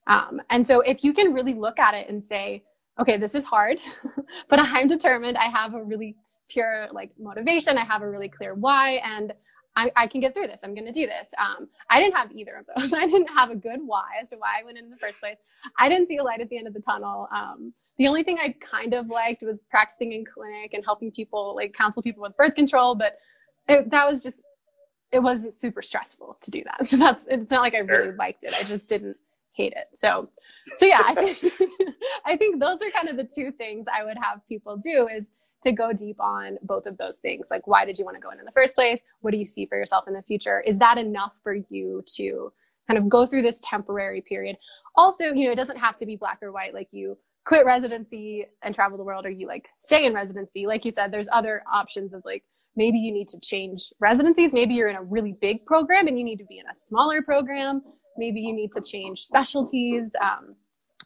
[0.08, 2.63] Um, and so if you can really look at it and say,
[2.99, 3.79] okay, this is hard,
[4.49, 5.38] but I'm determined.
[5.38, 6.15] I have a really
[6.49, 7.77] pure like motivation.
[7.77, 9.34] I have a really clear why, and
[9.75, 10.62] I, I can get through this.
[10.63, 11.34] I'm going to do this.
[11.39, 12.93] Um, I didn't have either of those.
[12.97, 15.19] I didn't have a good why as to why I went in, in the first
[15.19, 15.38] place.
[15.79, 17.27] I didn't see a light at the end of the tunnel.
[17.36, 21.56] Um, the only thing I kind of liked was practicing in clinic and helping people,
[21.56, 22.95] like counsel people with birth control.
[22.95, 23.17] But
[23.67, 24.41] it, that was just,
[25.12, 26.88] it wasn't super stressful to do that.
[26.88, 28.53] So that's, it's not like I really liked it.
[28.53, 29.17] I just didn't
[29.54, 29.88] hate it.
[29.94, 30.30] So,
[30.76, 31.54] so yeah, I think,
[32.26, 35.32] I think those are kind of the two things I would have people do is
[35.63, 37.48] to go deep on both of those things.
[37.50, 39.04] Like, why did you want to go in in the first place?
[39.22, 40.62] What do you see for yourself in the future?
[40.66, 42.52] Is that enough for you to
[42.88, 44.58] kind of go through this temporary period?
[44.96, 46.74] Also, you know, it doesn't have to be black or white.
[46.74, 50.66] Like you quit residency and travel the world or you like stay in residency.
[50.66, 52.44] Like you said, there's other options of like,
[52.76, 54.52] maybe you need to change residencies.
[54.52, 57.22] Maybe you're in a really big program and you need to be in a smaller
[57.22, 57.82] program
[58.17, 60.12] maybe you need to change specialties.
[60.21, 60.56] Um,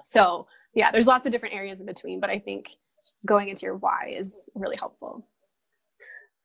[0.03, 2.69] so yeah, there's lots of different areas in between, but I think
[3.25, 5.27] going into your why is really helpful.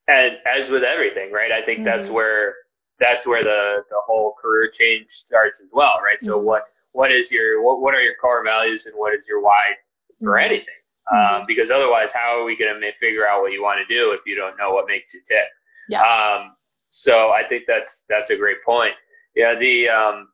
[0.09, 1.53] And as with everything, right?
[1.53, 1.87] I think mm-hmm.
[1.87, 2.55] that's where
[2.99, 6.21] that's where the the whole career change starts as well, right?
[6.21, 6.47] So mm-hmm.
[6.47, 9.75] what what is your what what are your core values and what is your why
[10.21, 10.45] for mm-hmm.
[10.45, 10.75] anything?
[11.13, 11.37] Mm-hmm.
[11.37, 14.13] Um, because otherwise, how are we going to figure out what you want to do
[14.13, 15.47] if you don't know what makes you tick?
[15.89, 16.03] Yeah.
[16.03, 16.55] Um,
[16.91, 18.95] so I think that's that's a great point.
[19.35, 19.55] Yeah.
[19.59, 20.29] The um,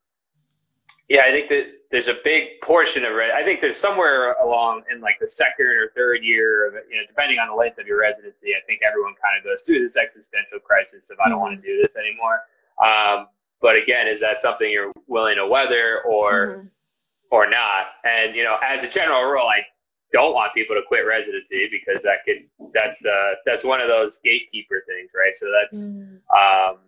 [1.09, 3.31] yeah, I think that there's a big portion of it.
[3.31, 6.97] I think there's somewhere along in like the second or third year of it, you
[6.97, 9.81] know, depending on the length of your residency, I think everyone kind of goes through
[9.81, 11.43] this existential crisis of I don't mm-hmm.
[11.43, 12.43] want to do this anymore.
[12.83, 13.29] Um,
[13.61, 16.67] but again, is that something you're willing to weather or mm-hmm.
[17.31, 17.87] or not?
[18.05, 19.65] And you know, as a general rule, I
[20.13, 22.45] don't want people to quit residency because that could
[22.75, 25.35] that's uh, that's one of those gatekeeper things, right?
[25.35, 26.19] So that's mm.
[26.31, 26.79] um,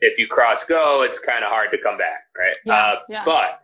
[0.00, 2.56] if you cross go, it's kind of hard to come back, right?
[2.64, 3.22] Yeah, uh, yeah.
[3.24, 3.60] But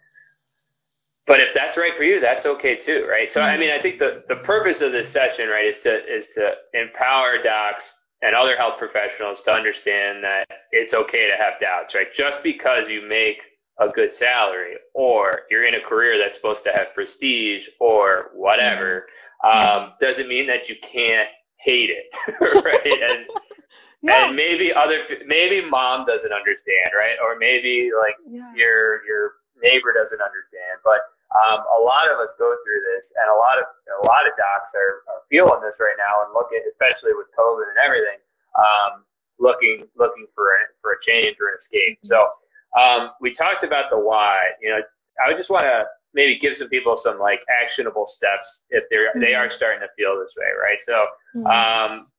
[1.26, 3.30] but if that's right for you, that's okay too, right?
[3.30, 3.44] So mm.
[3.44, 6.54] I mean, I think the the purpose of this session, right, is to is to
[6.74, 12.12] empower docs and other health professionals to understand that it's okay to have doubts, right?
[12.14, 13.38] Just because you make
[13.78, 19.06] a good salary or you're in a career that's supposed to have prestige or whatever
[19.44, 22.06] um, doesn't mean that you can't hate it,
[22.64, 23.10] right?
[23.10, 23.26] And
[24.06, 24.26] yeah.
[24.26, 27.16] and maybe other maybe mom doesn't understand, right?
[27.22, 28.52] Or maybe like yeah.
[28.54, 31.00] your your neighbor doesn't understand, but
[31.34, 33.66] um, a lot of us go through this, and a lot of
[34.02, 37.66] a lot of docs are, are feeling this right now, and looking, especially with COVID
[37.68, 38.18] and everything,
[38.54, 39.02] um,
[39.38, 41.98] looking looking for a, for a change or an escape.
[42.04, 42.30] So
[42.78, 44.38] um, we talked about the why.
[44.62, 44.80] You know,
[45.24, 49.10] I would just want to maybe give some people some like actionable steps if they're
[49.10, 49.20] mm-hmm.
[49.20, 50.80] they are starting to feel this way, right?
[50.80, 51.46] So mm-hmm.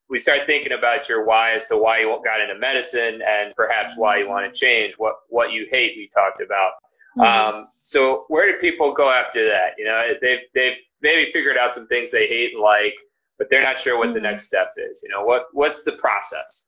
[0.10, 3.94] We start thinking about your why as to why you got into medicine and perhaps
[3.98, 4.94] why you want to change.
[4.98, 5.94] What what you hate.
[5.98, 6.72] We talked about.
[7.18, 7.58] Mm-hmm.
[7.58, 9.72] Um, so where do people go after that?
[9.78, 12.94] You know, they've they've maybe figured out some things they hate and like,
[13.38, 14.24] but they're not sure what the mm-hmm.
[14.24, 15.02] next step is.
[15.04, 16.64] You know, what what's the process?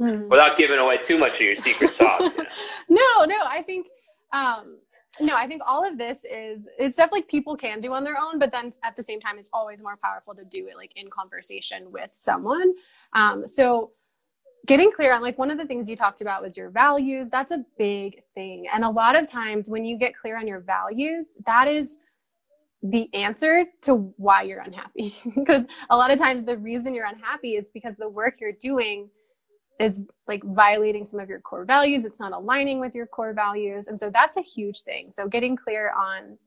[0.00, 0.28] mm.
[0.28, 2.34] without giving away too much of your secret sauce.
[2.36, 2.48] You know?
[2.88, 3.86] no, no, I think,
[4.32, 4.78] um,
[5.20, 8.16] no, I think all of this is it's stuff like people can do on their
[8.20, 10.92] own, but then at the same time, it's always more powerful to do it like
[10.96, 12.74] in conversation with someone.
[13.12, 13.92] Um, so
[14.66, 17.30] getting clear on like one of the things you talked about was your values.
[17.30, 20.60] That's a big thing, and a lot of times when you get clear on your
[20.60, 21.98] values, that is
[22.82, 27.56] the answer to why you're unhappy because a lot of times the reason you're unhappy
[27.56, 29.08] is because the work you're doing
[29.78, 32.04] is like violating some of your core values.
[32.04, 33.88] It's not aligning with your core values.
[33.88, 35.12] And so that's a huge thing.
[35.12, 36.38] So getting clear on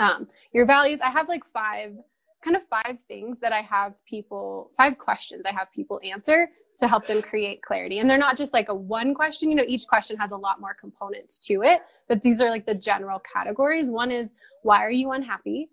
[0.00, 1.00] um, your values.
[1.00, 1.96] I have like five,
[2.44, 6.86] kind of five things that I have people, five questions I have people answer to
[6.86, 7.98] help them create clarity.
[7.98, 10.60] And they're not just like a one question, you know, each question has a lot
[10.60, 13.88] more components to it, but these are like the general categories.
[13.88, 15.70] One is, why are you unhappy?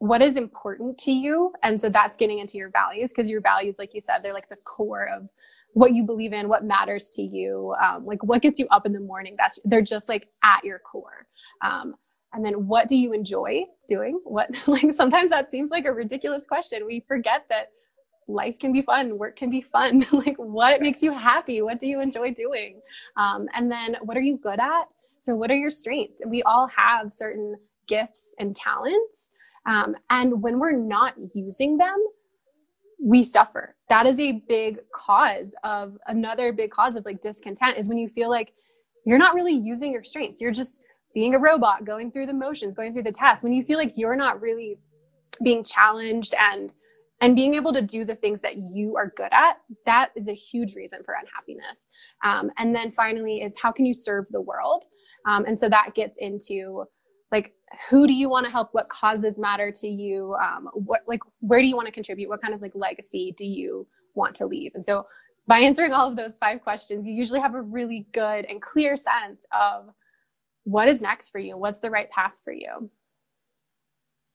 [0.00, 1.52] What is important to you?
[1.62, 4.48] And so that's getting into your values because your values, like you said, they're like
[4.48, 5.28] the core of
[5.78, 8.92] what you believe in, what matters to you, um, like what gets you up in
[8.92, 9.36] the morning.
[9.38, 11.28] That's they're just like at your core.
[11.62, 11.94] Um,
[12.32, 14.20] and then what do you enjoy doing?
[14.24, 16.84] What like sometimes that seems like a ridiculous question.
[16.84, 17.70] We forget that
[18.26, 20.04] life can be fun, work can be fun.
[20.12, 21.62] like what makes you happy?
[21.62, 22.80] What do you enjoy doing?
[23.16, 24.88] Um, and then what are you good at?
[25.20, 26.20] So what are your strengths?
[26.26, 27.54] We all have certain
[27.86, 29.30] gifts and talents.
[29.64, 31.96] Um, and when we're not using them,
[33.00, 33.76] we suffer.
[33.88, 38.08] That is a big cause of another big cause of like discontent is when you
[38.08, 38.52] feel like
[39.06, 40.40] you're not really using your strengths.
[40.40, 40.82] You're just
[41.14, 43.42] being a robot, going through the motions, going through the tasks.
[43.42, 44.78] When you feel like you're not really
[45.42, 46.72] being challenged and
[47.20, 50.34] and being able to do the things that you are good at, that is a
[50.34, 51.88] huge reason for unhappiness.
[52.22, 54.84] Um, and then finally, it's how can you serve the world?
[55.26, 56.84] Um, and so that gets into
[57.32, 57.54] like
[57.88, 58.70] who do you want to help?
[58.72, 60.34] What causes matter to you?
[60.34, 62.28] Um, what like where do you want to contribute?
[62.28, 64.72] What kind of like legacy do you want to leave?
[64.74, 65.06] And so
[65.46, 68.96] by answering all of those five questions you usually have a really good and clear
[68.96, 69.88] sense of
[70.64, 71.56] what is next for you?
[71.56, 72.90] What's the right path for you?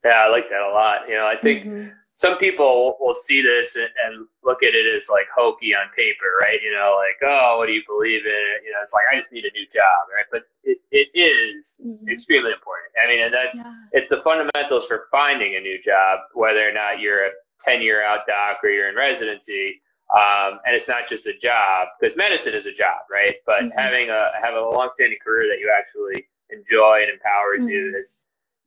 [0.04, 1.08] Yeah i like that a lot.
[1.08, 4.86] You know i think mm-hmm some people will see this and, and, look at it
[4.94, 6.62] as like hokey on paper, right?
[6.62, 8.46] You know, like, oh, what do you believe in?
[8.66, 10.26] You know, it's like, I just need a new job, right?
[10.30, 12.10] But it, it is mm-hmm.
[12.10, 12.92] extremely important.
[13.02, 13.74] I mean, and that's, yeah.
[13.94, 17.30] it's the fundamentals for finding a new job, whether or not you're a
[17.62, 19.82] 10 year out doc or you're in residency.
[20.12, 23.36] Um, and it's not just a job because medicine is a job, right?
[23.46, 23.80] But mm-hmm.
[23.80, 27.70] having a, have a long-standing career that you actually enjoy and empowers mm-hmm.
[27.70, 28.20] you is,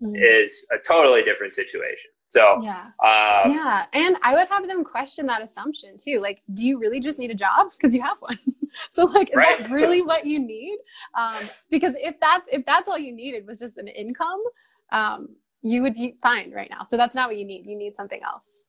[0.03, 0.17] mm-hmm.
[0.17, 2.11] is a totally different situation.
[2.29, 6.19] So yeah, um, yeah, and I would have them question that assumption too.
[6.21, 8.39] Like, do you really just need a job because you have one?
[8.91, 9.63] so like, is right.
[9.63, 10.79] that really what you need?
[11.17, 14.43] Um, because if that's if that's all you needed was just an income,
[14.91, 15.29] um,
[15.63, 16.85] you would be fine right now.
[16.89, 17.65] So that's not what you need.
[17.65, 18.63] You need something else.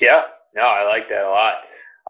[0.00, 0.22] Yeah,
[0.54, 1.54] no, I like that a lot.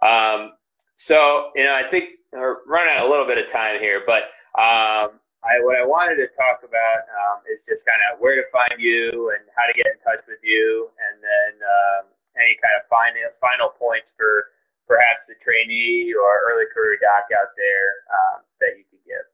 [0.03, 0.53] Um,
[0.95, 4.31] so you know, I think we're running out a little bit of time here, but
[4.59, 8.45] um, I, what I wanted to talk about um, is just kind of where to
[8.53, 12.77] find you and how to get in touch with you, and then um, any kind
[12.77, 14.53] of final final points for
[14.87, 19.27] perhaps the trainee or early career doc out there um, that you could give.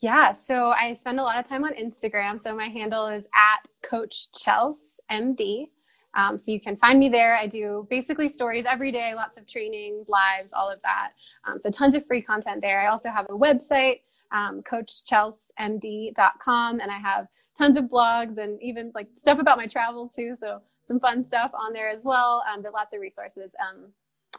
[0.00, 2.40] Yeah, so I spend a lot of time on Instagram.
[2.40, 5.68] So my handle is at Coach Chels MD.
[6.14, 7.36] Um, so you can find me there.
[7.36, 11.12] I do basically stories every day, lots of trainings, lives, all of that.
[11.44, 12.80] Um, so tons of free content there.
[12.80, 14.00] I also have a website,
[14.32, 20.14] um, coachchelsmd.com, and I have tons of blogs and even like stuff about my travels
[20.14, 20.34] too.
[20.38, 23.54] So some fun stuff on there as well, um, but lots of resources.
[23.60, 23.92] Um,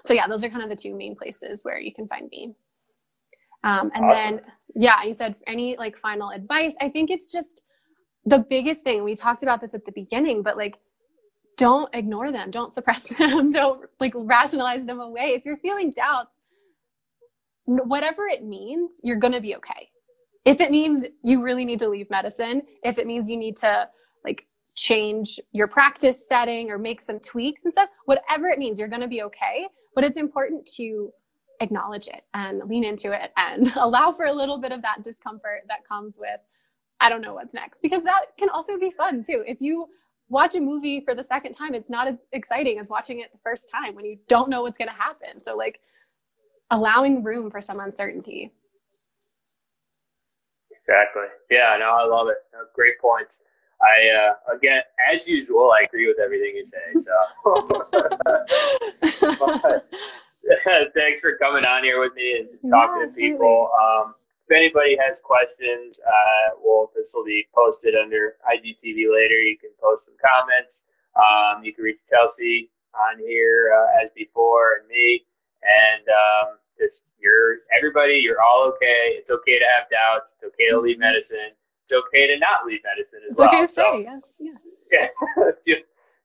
[0.03, 2.53] so yeah, those are kind of the two main places where you can find me.
[3.63, 4.35] Um, and awesome.
[4.35, 4.41] then,
[4.75, 6.75] yeah, you said any like final advice.
[6.81, 7.61] I think it's just
[8.25, 9.03] the biggest thing.
[9.03, 10.75] We talked about this at the beginning, but like
[11.57, 16.37] don't ignore them don't suppress them don't like rationalize them away if you're feeling doubts
[17.65, 19.89] whatever it means you're going to be okay
[20.45, 23.87] if it means you really need to leave medicine if it means you need to
[24.25, 24.45] like
[24.75, 29.01] change your practice setting or make some tweaks and stuff whatever it means you're going
[29.01, 31.11] to be okay but it's important to
[31.61, 35.61] acknowledge it and lean into it and allow for a little bit of that discomfort
[35.67, 36.39] that comes with
[36.99, 39.43] I don't know what's next because that can also be fun too.
[39.45, 39.87] If you
[40.29, 43.39] watch a movie for the second time, it's not as exciting as watching it the
[43.43, 45.43] first time when you don't know what's going to happen.
[45.43, 45.81] So, like,
[46.73, 48.51] allowing room for some uncertainty.
[50.71, 51.27] Exactly.
[51.49, 52.37] Yeah, no, I love it.
[52.51, 53.41] No, great points.
[53.81, 54.81] I uh, again,
[55.11, 56.93] as usual, I agree with everything you say.
[56.99, 57.11] So,
[60.93, 63.69] thanks for coming on here with me and talking yeah, to people.
[63.81, 64.15] Um,
[64.47, 69.35] if anybody has questions, uh, well, this will be posted under IGTV later.
[69.35, 70.85] You can post some comments.
[71.15, 75.25] Um, you can reach Chelsea on here uh, as before and me.
[75.63, 79.15] And um, just you're everybody, you're all okay.
[79.17, 80.33] It's okay to have doubts.
[80.33, 81.51] It's okay to leave medicine.
[81.83, 83.47] It's okay to not leave medicine as it's well.
[83.47, 84.03] It's okay to so, stay.
[84.03, 84.33] Yes.
[84.39, 85.07] Yeah.
[85.65, 85.75] Yeah.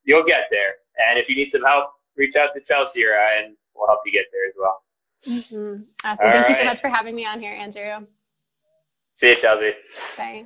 [0.04, 0.74] You'll get there.
[1.06, 4.00] And if you need some help, reach out to Chelsea or I, and we'll help
[4.04, 4.82] you get there as well.
[5.26, 5.82] Mm-hmm.
[6.04, 6.18] Awesome.
[6.18, 6.50] Thank right.
[6.50, 8.06] you so much for having me on here, Andrew.
[9.14, 9.72] See you, Chelsea.
[10.16, 10.44] Bye.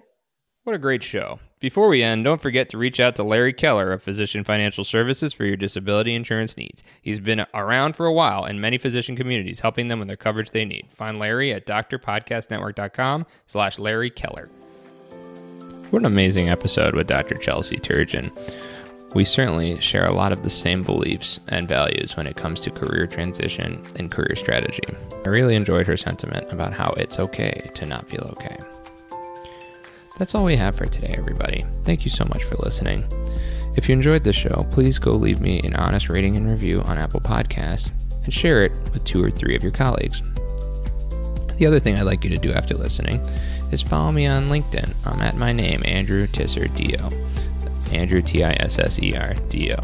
[0.65, 1.39] What a great show.
[1.63, 5.33] Before we end, don't forget to reach out to Larry Keller of Physician Financial Services
[5.33, 6.83] for your disability insurance needs.
[7.01, 10.51] He's been around for a while in many physician communities, helping them with the coverage
[10.51, 10.91] they need.
[10.91, 14.49] Find Larry at drpodcastnetwork.com slash Larry Keller.
[15.91, 17.37] What an amazing episode with Dr.
[17.37, 18.33] Chelsea Turgeon.
[19.15, 22.73] We certainly share a lot of the same beliefs and values when it comes to
[22.73, 24.83] career transition and career strategy.
[25.25, 28.59] I really enjoyed her sentiment about how it's okay to not feel okay.
[30.23, 31.67] That's all we have for today, everybody.
[31.83, 33.05] Thank you so much for listening.
[33.75, 36.97] If you enjoyed the show, please go leave me an honest rating and review on
[36.97, 37.91] Apple Podcasts
[38.23, 40.23] and share it with two or three of your colleagues.
[41.57, 43.19] The other thing I'd like you to do after listening
[43.73, 44.95] is follow me on LinkedIn.
[45.05, 47.17] I'm at my name, Andrew Tisser DO.
[47.65, 49.83] That's Andrew T I S S E R D O,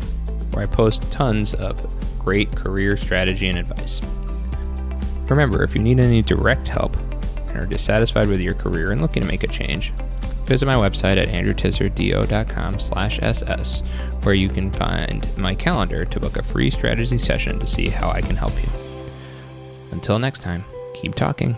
[0.52, 1.84] where I post tons of
[2.20, 4.00] great career strategy and advice.
[5.28, 6.96] Remember, if you need any direct help
[7.48, 9.92] and are dissatisfied with your career and looking to make a change,
[10.48, 13.82] visit my website at andrewtisserdo.com slash ss,
[14.22, 18.10] where you can find my calendar to book a free strategy session to see how
[18.10, 18.68] I can help you.
[19.92, 21.56] Until next time, keep talking.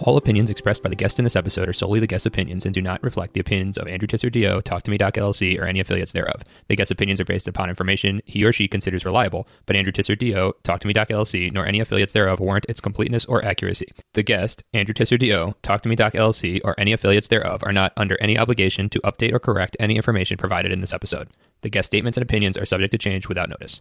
[0.00, 2.72] All opinions expressed by the guest in this episode are solely the guest's opinions and
[2.72, 5.64] do not reflect the opinions of Andrew Tisser DO, Talk to Me Doc LLC, or
[5.64, 6.44] any affiliates thereof.
[6.68, 10.16] The guest's opinions are based upon information he or she considers reliable, but Andrew Tisser
[10.16, 13.88] DO, Talk to Me Doc LLC, nor any affiliates thereof warrant its completeness or accuracy.
[14.14, 17.72] The guest, Andrew Tisser DO, Talk to Me Doc LLC, or any affiliates thereof are
[17.72, 21.28] not under any obligation to update or correct any information provided in this episode.
[21.62, 23.80] The guest statements and opinions are subject to change without notice.